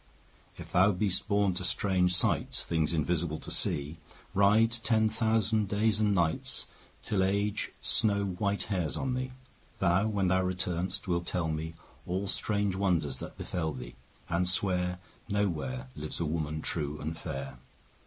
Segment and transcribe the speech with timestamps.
[0.57, 3.97] If thou be'st born to strange sights, 10 Things invisible to see,
[4.33, 6.65] Ride ten thousand days and nights
[7.03, 9.29] Till Age snow white hairs on thee;
[9.77, 11.75] Thou, when thou return'st, wilt tell me
[12.07, 14.97] All strange wonders that befell thee, 15 And swear
[15.29, 17.59] No where Lives a woman true and fair.